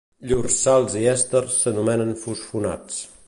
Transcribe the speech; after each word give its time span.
Llurs 0.29 0.55
sals 0.61 0.95
i 1.01 1.03
èsters 1.11 1.59
s'anomenen 1.65 2.17
fosfonats. 2.25 2.99